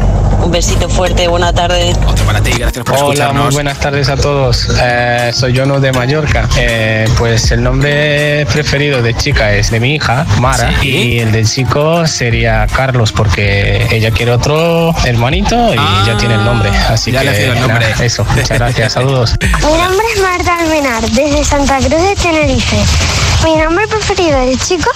Un 0.42 0.50
besito 0.50 0.88
fuerte, 0.88 1.26
buena 1.28 1.52
tarde. 1.52 1.94
Otro 2.06 2.24
para 2.26 2.40
ti, 2.40 2.50
gracias 2.52 2.84
por 2.84 2.96
Hola, 3.02 3.32
muy 3.32 3.52
buenas 3.52 3.78
tardes 3.78 4.08
a 4.08 4.16
todos. 4.16 4.68
Eh, 4.80 5.30
soy 5.34 5.56
Jono 5.56 5.80
de 5.80 5.92
Mallorca. 5.92 6.48
Eh, 6.56 7.08
pues 7.18 7.50
el 7.50 7.62
nombre 7.62 8.46
preferido 8.52 9.00
de 9.02 9.14
chica 9.14 9.52
es 9.54 9.70
de 9.70 9.80
mi 9.80 9.94
hija, 9.94 10.26
Mara, 10.40 10.70
Sí. 10.80 10.88
y 10.88 11.18
el 11.20 11.32
de 11.32 11.44
chico 11.44 12.06
sería 12.06 12.66
Carlos, 12.74 13.12
porque 13.12 13.86
ella 13.90 14.10
quiere 14.10 14.32
otro 14.32 14.94
hermanito 15.04 15.72
y 15.72 16.06
ya 16.06 16.16
tiene 16.18 16.34
el 16.34 16.44
nombre. 16.44 16.70
Así 16.88 17.10
ya 17.10 17.20
que 17.20 17.24
le 17.26 17.30
ha 17.30 17.34
sido 17.34 17.52
el 17.54 17.60
nombre. 17.60 17.90
nada, 17.90 18.04
eso. 18.04 18.24
Muchas 18.24 18.58
gracias. 18.58 18.92
Saludos. 18.92 19.34
Mi 19.40 19.48
nombre 19.82 20.06
es 20.14 20.20
Marta 20.20 20.58
Almenar, 20.58 21.02
desde 21.10 21.44
Santa 21.44 21.78
Cruz 21.78 21.90
de 22.02 22.14
Tenerife. 22.22 22.76
Mi 23.44 23.56
nombre 23.56 23.86
preferido 23.88 24.38
de 24.40 24.56
chico 24.58 24.90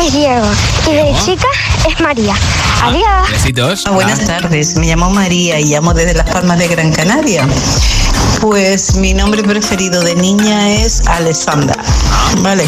es 0.00 0.12
Diego 0.12 0.46
y 0.90 0.94
de 0.94 1.14
chica 1.24 1.48
es 1.88 2.00
María. 2.00 2.34
Adiós. 2.82 3.30
Besitos. 3.30 3.84
Buenas 3.92 4.24
tardes, 4.26 4.76
me 4.76 4.86
llamo 4.86 5.10
María 5.10 5.60
y 5.60 5.64
llamo 5.64 5.94
desde 5.94 6.14
Las 6.14 6.28
Palmas 6.30 6.58
de 6.58 6.68
Gran 6.68 6.92
Canaria. 6.92 7.46
Pues 8.42 8.96
mi 8.96 9.14
nombre 9.14 9.44
preferido 9.44 10.02
de 10.02 10.16
niña 10.16 10.68
es 10.72 11.06
Alessandra. 11.06 11.76
Vale, 12.38 12.66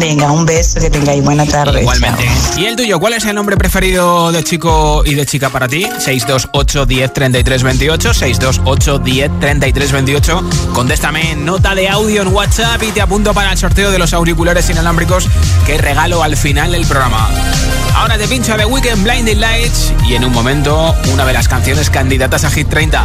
venga, 0.00 0.32
un 0.32 0.44
beso, 0.44 0.80
que 0.80 0.90
tengáis 0.90 1.22
buena 1.22 1.46
tarde. 1.46 1.82
Igualmente. 1.82 2.28
¿Y 2.56 2.64
el 2.64 2.74
tuyo? 2.74 2.98
¿Cuál 2.98 3.12
es 3.12 3.24
el 3.26 3.36
nombre 3.36 3.56
preferido 3.56 4.32
de 4.32 4.42
chico 4.42 5.04
y 5.06 5.14
de 5.14 5.24
chica 5.24 5.48
para 5.48 5.68
ti? 5.68 5.82
628 5.84 6.86
10 6.86 7.12
33 7.12 7.62
28 7.62 8.14
628 8.14 8.98
10 8.98 9.38
33 9.38 9.92
28 9.92 10.44
Contéstame 10.74 11.30
en 11.30 11.44
nota 11.44 11.76
de 11.76 11.88
audio 11.88 12.22
en 12.22 12.28
WhatsApp 12.34 12.82
y 12.82 12.90
te 12.90 13.00
apunto 13.00 13.32
para 13.32 13.52
el 13.52 13.58
sorteo 13.58 13.92
de 13.92 14.00
los 14.00 14.12
auriculares 14.14 14.68
inalámbricos 14.70 15.28
que 15.64 15.78
regalo 15.78 16.24
al 16.24 16.36
final 16.36 16.72
del 16.72 16.84
programa. 16.84 17.30
Ahora 17.94 18.18
te 18.18 18.26
pincho 18.26 18.54
a 18.54 18.56
The 18.56 18.64
Weekend 18.64 19.04
Blinding 19.04 19.40
Lights 19.40 19.92
y 20.04 20.16
en 20.16 20.24
un 20.24 20.32
momento 20.32 20.96
una 21.12 21.24
de 21.24 21.32
las 21.32 21.46
canciones 21.46 21.90
candidatas 21.90 22.42
a 22.42 22.50
Hit 22.50 22.68
30. 22.68 23.04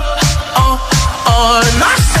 on. 1.31 2.20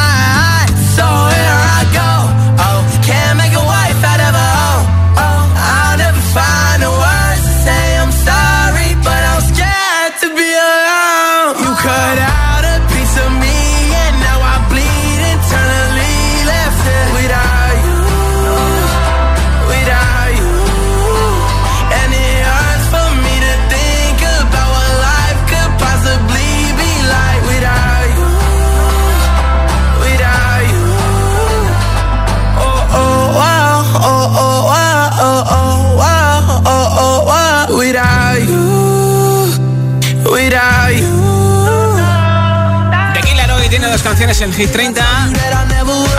canciones 44.21 44.41
en 44.41 44.53
Hit 44.53 44.71
30. 44.71 45.03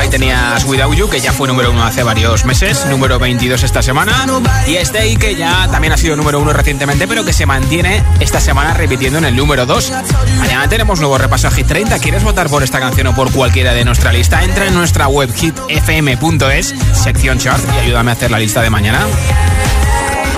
Ahí 0.01 0.09
tenías 0.09 0.65
Without 0.65 0.93
You, 0.93 1.09
que 1.09 1.21
ya 1.21 1.33
fue 1.33 1.47
número 1.47 1.71
uno 1.71 1.85
hace 1.85 2.03
varios 2.03 2.45
meses, 2.45 2.85
número 2.87 3.21
22 3.21 3.63
esta 3.63 3.81
semana. 3.81 4.27
Y 4.67 4.75
Stay, 4.75 5.17
que 5.17 5.37
ya 5.37 5.69
también 5.71 5.93
ha 5.93 5.97
sido 5.97 6.17
número 6.17 6.41
uno 6.41 6.53
recientemente, 6.53 7.07
pero 7.07 7.25
que 7.25 7.33
se 7.33 7.47
mantiene 7.47 8.03
esta 8.19 8.41
semana 8.41 8.75
repitiendo 8.75 9.19
en 9.19 9.27
el 9.27 9.37
número 9.37 9.67
2. 9.67 9.93
Mañana 10.39 10.69
tenemos 10.69 10.99
nuevo 10.99 11.17
repaso 11.17 11.47
a 11.47 11.53
Hit 11.53 11.69
30. 11.69 12.01
¿Quieres 12.01 12.25
votar 12.25 12.49
por 12.49 12.65
esta 12.65 12.81
canción 12.81 13.07
o 13.07 13.15
por 13.15 13.31
cualquiera 13.31 13.73
de 13.73 13.85
nuestra 13.85 14.13
lista? 14.13 14.43
Entra 14.43 14.67
en 14.67 14.75
nuestra 14.75 15.07
web 15.07 15.33
hitfm.es, 15.33 16.75
sección 16.95 17.39
chart, 17.39 17.63
y 17.73 17.79
ayúdame 17.87 18.11
a 18.11 18.15
hacer 18.15 18.33
la 18.33 18.41
lista 18.41 18.63
de 18.63 18.71
mañana. 18.71 19.07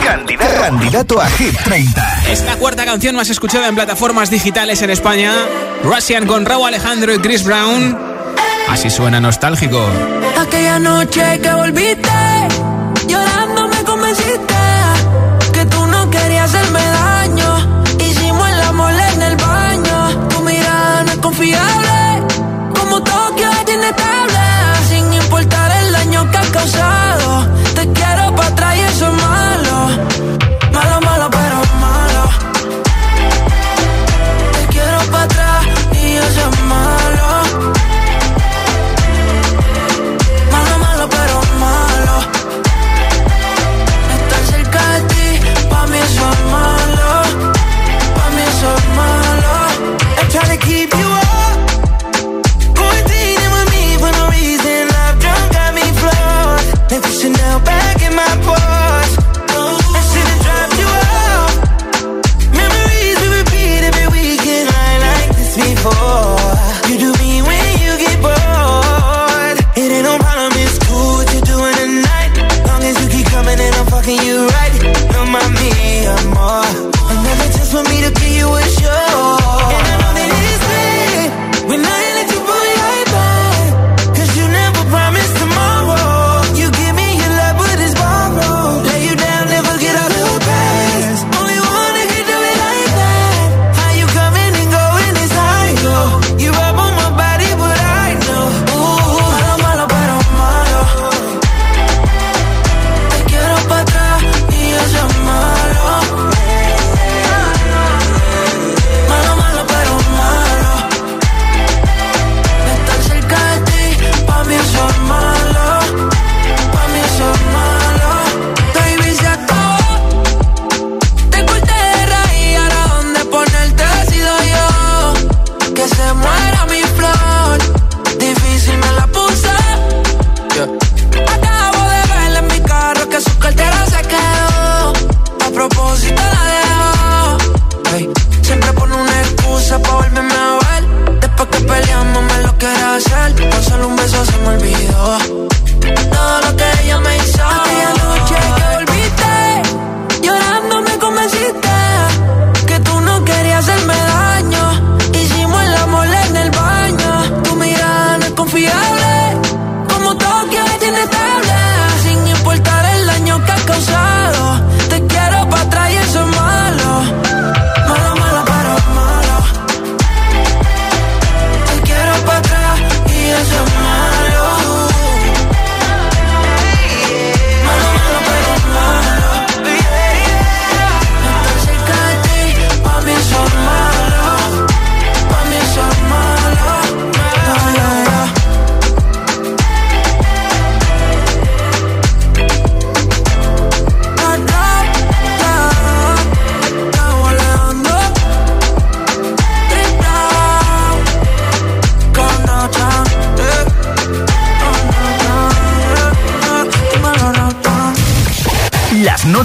Candidato, 0.05 0.61
candidato 0.61 1.21
a 1.21 1.27
Hit 1.31 1.57
30. 1.65 2.23
Es 2.31 2.45
la 2.45 2.57
cuarta 2.57 2.85
canción 2.85 3.17
más 3.17 3.31
escuchada 3.31 3.69
en 3.69 3.75
plataformas 3.75 4.29
digitales 4.31 4.83
en 4.83 4.91
España. 4.91 5.33
Russian 5.83 6.27
con 6.27 6.45
Raúl 6.45 6.69
Alejandro 6.69 7.15
y 7.15 7.19
Chris 7.19 7.43
Brown. 7.43 7.99
Así 8.69 8.91
suena 8.91 9.21
nostálgico. 9.21 9.89
Aquella 10.39 10.79
noche 10.79 11.41
que 11.41 11.53
volviste 11.55 12.11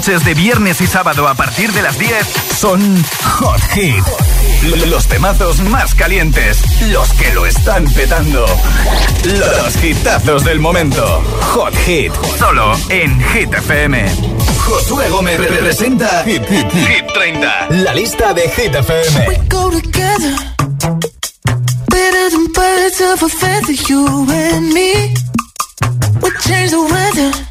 noches 0.10 0.26
de 0.26 0.34
viernes 0.34 0.82
y 0.82 0.88
sábado 0.88 1.28
a 1.28 1.36
partir 1.36 1.72
de 1.72 1.84
las 1.84 2.00
10 2.00 2.12
son 2.58 2.82
Hot 3.24 3.62
Hit. 3.74 4.04
Los 4.88 5.08
temazos 5.08 5.60
más 5.62 5.94
calientes, 5.94 6.64
los 6.90 7.12
que 7.14 7.32
lo 7.34 7.46
están 7.46 7.86
petando. 7.86 8.46
Los 9.24 9.84
hitazos 9.84 10.44
del 10.46 10.60
momento. 10.60 11.24
Hot 11.54 11.76
Hit, 11.86 12.12
solo 12.40 12.76
en 12.90 13.22
Hit 13.30 13.54
FM. 13.54 14.06
Josué 14.66 15.10
Gómez 15.10 15.40
representa 15.40 16.24
Hit, 16.24 16.44
Hit, 16.48 16.72
Hit 16.72 17.06
30, 17.14 17.68
la 17.70 17.94
lista 17.94 18.34
de 18.34 18.50
Hit 18.50 18.74
FM. 18.74 19.28
We 19.28 19.38
go 19.48 19.70
together, 19.70 20.36
better 21.88 22.30
than 22.32 22.52
birds 22.52 23.02
of 23.02 23.24
a 23.24 23.30
feather, 23.30 23.76
you 23.88 24.26
and 24.32 24.74
me. 24.74 25.14
We 26.22 26.32
change 26.42 26.72
the 26.72 26.82
weather. 26.82 27.49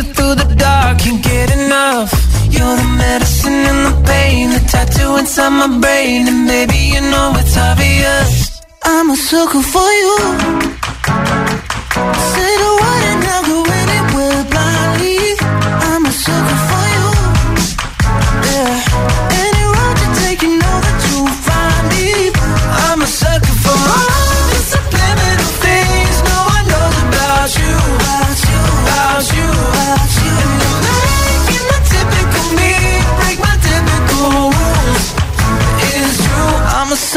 You 0.00 0.14
through 0.14 0.34
the 0.34 0.54
dark, 0.54 0.98
can't 0.98 1.22
get 1.22 1.48
enough. 1.50 2.10
You're 2.50 2.76
the 2.76 2.88
medicine 3.04 3.60
and 3.70 3.80
the 3.88 3.94
pain, 4.08 4.50
the 4.50 4.60
tattoo 4.72 5.16
inside 5.18 5.50
my 5.50 5.68
brain, 5.80 6.28
and 6.28 6.46
baby 6.46 6.80
you 6.94 7.00
know 7.12 7.32
it's 7.40 7.56
obvious. 7.56 8.30
I'm 8.82 9.10
a 9.10 9.16
sucker 9.16 9.62
for 9.74 9.90
you. 10.04 10.18
Say 12.32 12.52
the 12.64 12.70
word 12.80 13.04
and 13.12 13.24
I'll 13.34 13.46
go 13.50 13.59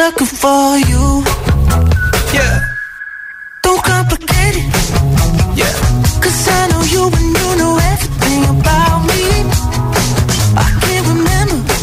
sucker 0.03 0.25
for 0.25 0.77
you. 0.91 1.05
Yeah. 2.35 2.55
Don't 3.61 3.81
complicate 3.91 4.55
it. 4.61 4.67
Yeah. 5.61 5.75
Cause 6.23 6.39
I 6.57 6.61
know 6.71 6.83
you 6.93 7.03
and 7.19 7.29
you 7.39 7.49
know 7.61 7.73
everything 7.91 8.41
about 8.55 8.99
me. 9.09 9.23
I 10.65 10.67
can't 10.83 11.05
remember 11.13 11.75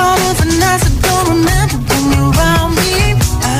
all 0.00 0.20
of 0.28 0.34
the 0.42 0.48
nights 0.62 0.84
I 0.88 0.92
don't 1.06 1.26
remember 1.34 1.78
when 1.88 2.04
you're 2.12 2.30
around 2.36 2.72
me. 2.80 2.92
I, 3.52 3.56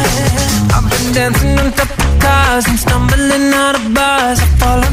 I've 0.77 0.87
been 0.91 1.07
dancing 1.17 1.57
on 1.63 1.73
top 1.73 1.91
of 2.05 2.21
cars 2.21 2.65
and 2.71 2.79
stumbling 2.85 3.49
out 3.65 3.77
of 3.81 3.85
bars. 3.97 4.39
I 4.47 4.49
follow 4.61 4.91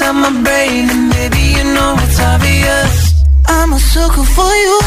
inside 0.00 0.12
my 0.12 0.42
brain, 0.42 0.88
and 0.88 1.12
baby 1.12 1.44
you 1.56 1.64
know 1.74 1.94
it's 1.98 2.18
obvious. 2.20 3.24
I'm 3.46 3.72
a 3.72 3.78
sucker 3.78 4.24
for 4.36 4.52
you. 4.64 4.80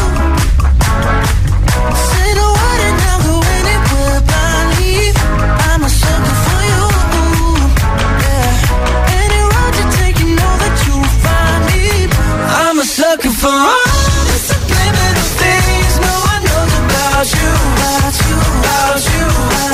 Say 2.10 2.28
the 2.40 2.48
word 2.58 2.80
and 2.88 2.98
I'll 3.10 3.22
go 3.22 3.36
anywhere 3.58 4.20
blindly. 4.28 5.14
I'm 5.70 5.82
a 5.84 5.90
sucker 6.02 6.36
for 6.44 6.60
you. 6.70 6.82
Yeah. 8.24 9.22
Any 9.22 9.40
road 9.52 9.74
you 9.78 9.86
take, 9.98 10.18
you 10.18 10.30
know 10.34 10.54
that 10.62 10.74
you'll 10.84 11.10
find 11.24 11.62
me. 11.70 11.84
I'm 12.62 12.78
a 12.80 12.84
sucker 12.84 13.34
for 13.42 13.54
all 13.54 14.24
the 14.30 14.38
subliminal 14.50 15.28
things 15.40 15.94
no 16.08 16.14
one 16.32 16.42
knows 16.48 16.74
about 16.82 17.26
you. 17.38 17.50
About 17.76 18.14
you. 18.26 18.36
About 18.58 19.02
you. 19.14 19.73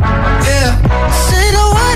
Yeah. 0.00 0.76
Say 1.28 1.50
the 1.52 1.66
word 1.74 1.95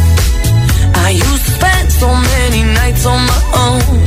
so 2.01 2.09
many 2.33 2.63
nights 2.63 3.05
on 3.05 3.19
my 3.31 3.41
own. 3.63 4.01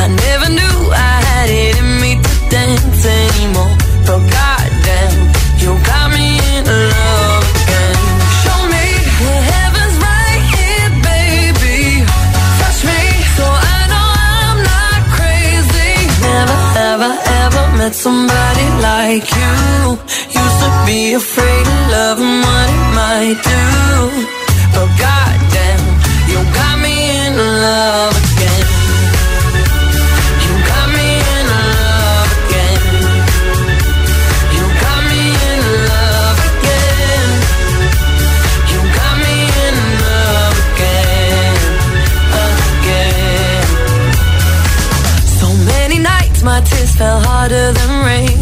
I 0.00 0.04
never 0.24 0.48
knew 0.58 0.76
I 0.92 1.14
had 1.28 1.48
it 1.48 1.74
in 1.80 1.90
me 2.02 2.12
to 2.26 2.32
dance 2.52 3.02
anymore. 3.24 3.74
But 4.06 4.20
goddamn, 4.36 5.16
you 5.62 5.70
got 5.90 6.06
me 6.16 6.28
in 6.52 6.64
love 6.92 7.44
again. 7.56 7.96
Show 8.42 8.60
me 8.74 8.84
the 9.24 9.34
heavens 9.52 9.94
right 10.08 10.42
here, 10.56 10.90
baby. 11.08 11.80
Touch 12.60 12.80
me 12.90 13.00
so 13.36 13.46
I 13.48 13.78
know 13.92 14.08
I'm 14.36 14.58
not 14.74 15.00
crazy. 15.16 15.92
Never, 16.28 16.58
ever, 16.92 17.12
ever 17.44 17.64
met 17.80 17.94
somebody 18.06 18.66
like 18.88 19.26
you. 19.40 19.54
Used 20.42 20.58
to 20.64 20.70
be 20.84 21.00
afraid 21.22 21.64
of 21.74 21.80
love 21.96 22.18
and 22.26 22.36
what 22.44 22.68
it 22.76 22.84
might 23.00 23.38
do. 23.52 23.64
But 24.74 24.88
goddamn, 25.00 25.53
fell 46.96 47.20
harder 47.20 47.72
than 47.72 48.04
rain. 48.06 48.33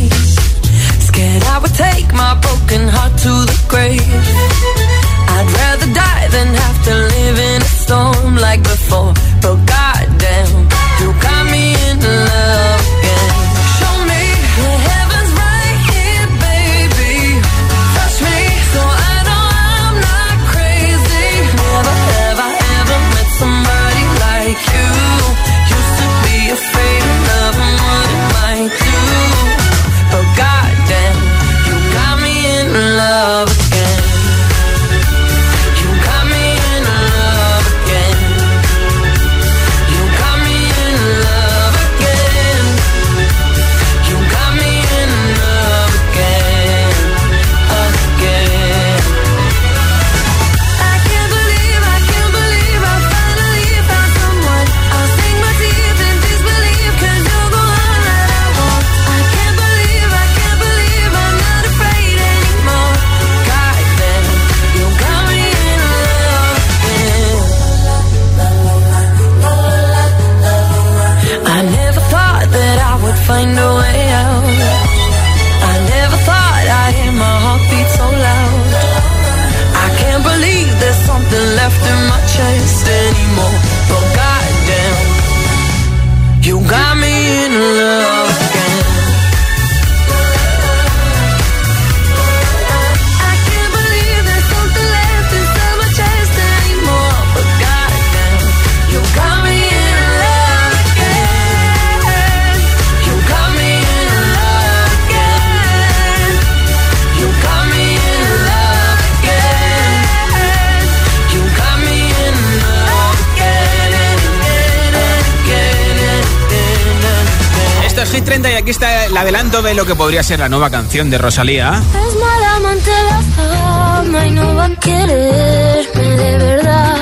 El 119.13 119.19
adelanto 119.19 119.61
de 119.61 119.75
lo 119.75 119.85
que 119.85 119.95
podría 119.95 120.23
ser 120.23 120.41
la 120.41 120.49
nueva 120.49 120.71
canción 120.71 121.11
de 121.11 121.19
Rosalía. 121.19 121.83
Es 122.09 122.15
mala 122.19 122.57
amante 122.57 122.91
de 122.91 123.03
la 123.11 123.23
fama 123.37 124.27
y 124.27 124.31
no 124.31 124.55
va 124.55 124.65
a 124.65 124.77
quererme 124.77 126.03
de 126.03 126.39
verdad. 126.39 126.97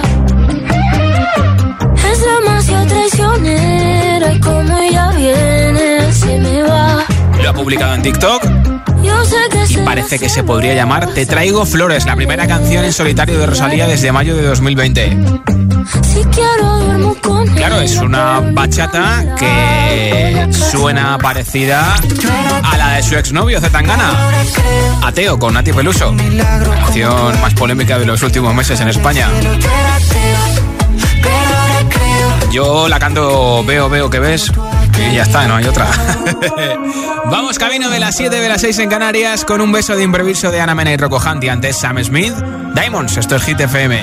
Es 2.10 2.20
demasiado 2.20 2.86
traicionera 2.86 4.32
y 4.32 4.40
como 4.40 4.76
ella 4.78 5.12
viene, 5.12 6.12
se 6.12 6.38
me 6.40 6.62
va. 6.64 7.04
Lo 7.40 7.50
ha 7.50 7.54
publicado 7.54 7.94
en 7.94 8.02
TikTok 8.02 8.44
y 9.68 9.76
parece 9.76 10.18
que 10.18 10.28
se 10.28 10.42
podría 10.42 10.74
llamar 10.74 11.14
Te 11.14 11.26
traigo 11.26 11.64
flores, 11.64 12.06
la 12.06 12.16
primera 12.16 12.48
canción 12.48 12.84
en 12.84 12.92
solitario 12.92 13.38
de 13.38 13.46
Rosalía 13.46 13.86
desde 13.86 14.10
mayo 14.10 14.34
de 14.36 14.42
2020. 14.42 15.16
Si 16.02 16.24
quiero. 16.24 16.79
Claro, 17.54 17.80
es 17.80 17.96
una 17.98 18.40
bachata 18.40 19.34
que 19.38 20.48
suena 20.52 21.18
parecida 21.18 21.94
a 22.62 22.76
la 22.76 22.92
de 22.92 23.02
su 23.02 23.16
exnovio 23.16 23.60
Zetangana, 23.60 24.12
Ateo 25.02 25.38
con 25.38 25.54
Nati 25.54 25.72
Peluso, 25.72 26.12
la 26.12 26.60
canción 26.60 27.40
más 27.40 27.54
polémica 27.54 27.98
de 27.98 28.06
los 28.06 28.22
últimos 28.22 28.54
meses 28.54 28.80
en 28.80 28.88
España. 28.88 29.28
Yo 32.52 32.88
la 32.88 32.98
canto 32.98 33.64
Veo, 33.64 33.88
veo 33.88 34.10
que 34.10 34.18
ves 34.18 34.52
y 35.10 35.14
ya 35.14 35.22
está, 35.22 35.46
no 35.46 35.56
hay 35.56 35.66
otra. 35.66 35.86
Vamos 37.26 37.58
camino 37.58 37.90
de 37.90 38.00
las 38.00 38.16
7 38.16 38.36
de 38.36 38.48
las 38.48 38.60
6 38.60 38.78
en 38.80 38.90
Canarias 38.90 39.44
con 39.44 39.60
un 39.60 39.72
beso 39.72 39.96
de 39.96 40.02
improviso 40.02 40.50
de 40.50 40.60
Ana 40.60 40.74
Mena 40.74 40.92
y 40.92 40.96
y 41.44 41.48
antes 41.48 41.78
Sam 41.78 42.02
Smith. 42.02 42.34
Diamonds, 42.74 43.16
esto 43.16 43.36
es 43.36 43.42
Hit 43.44 43.60
FM. 43.60 44.02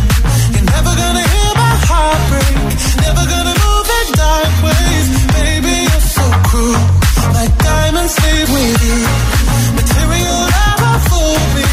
Diamonds 8.11 8.47
with 8.51 8.81
you. 8.83 8.99
Material 9.79 10.39
never 10.59 10.93
fool 11.07 11.39
me. 11.55 11.69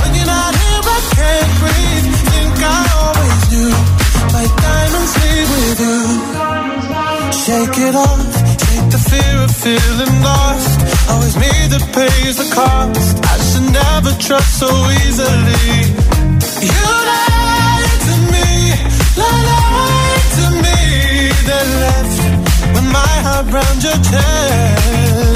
When 0.00 0.10
you're 0.16 0.26
not 0.26 0.52
here, 0.62 0.82
I 0.96 1.00
can't 1.14 1.52
breathe. 1.62 2.06
Think 2.30 2.56
I 2.58 2.80
always 3.02 3.42
knew. 3.52 3.72
My 4.34 4.46
diamonds 4.64 5.14
with 5.52 5.78
you. 5.86 5.98
Shake 7.44 7.78
it 7.86 7.94
off. 7.94 8.24
Take 8.64 8.86
the 8.94 9.00
fear 9.10 9.36
of 9.46 9.52
feeling 9.64 10.14
lost. 10.22 10.78
Always 11.10 11.36
pays 11.94 12.36
the 12.36 12.48
cost. 12.54 13.14
I 13.32 13.36
should 13.48 13.68
never 13.70 14.12
trust 14.26 14.58
so 14.58 14.70
easily. 15.02 15.70
You 16.66 16.84
lied 17.10 17.92
to 18.08 18.14
me, 18.32 18.48
lied 19.22 20.26
to 20.38 20.46
me, 20.64 20.78
then 21.48 21.68
left 21.84 22.18
with 22.74 22.88
my 22.98 23.14
heart 23.26 23.46
round 23.54 23.82
your 23.82 23.98
chest. 24.10 25.35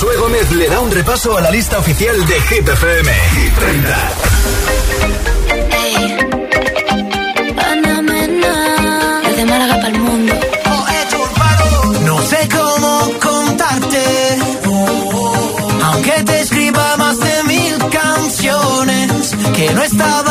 Josué 0.00 0.16
Gómez 0.16 0.50
le 0.52 0.66
da 0.66 0.80
un 0.80 0.90
repaso 0.90 1.36
a 1.36 1.42
la 1.42 1.50
lista 1.50 1.78
oficial 1.78 2.16
de 2.26 2.40
Hit 2.40 2.66
FM. 2.66 3.12
Hit 3.12 3.54
30. 3.54 4.10
Hey, 5.68 6.16
Panamá, 7.54 9.20
desde 9.28 9.44
Málaga 9.44 9.74
para 9.74 9.88
el 9.88 10.00
mundo. 10.00 10.32
No 12.06 12.22
sé 12.22 12.48
cómo 12.50 13.10
contarte, 13.20 14.02
aunque 15.84 16.22
te 16.24 16.40
escriba 16.40 16.96
más 16.96 17.20
de 17.20 17.42
mil 17.44 17.76
canciones 17.90 19.36
que 19.54 19.70
no 19.74 19.82
estaba 19.82 20.29